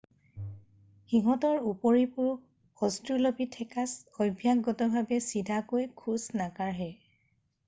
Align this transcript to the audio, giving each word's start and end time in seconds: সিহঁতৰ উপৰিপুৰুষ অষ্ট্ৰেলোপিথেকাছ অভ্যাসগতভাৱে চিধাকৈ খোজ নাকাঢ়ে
সিহঁতৰ 1.11 1.59
উপৰিপুৰুষ 1.71 2.87
অষ্ট্ৰেলোপিথেকাছ 2.87 4.25
অভ্যাসগতভাৱে 4.27 5.21
চিধাকৈ 5.29 5.87
খোজ 6.03 6.27
নাকাঢ়ে 6.43 6.91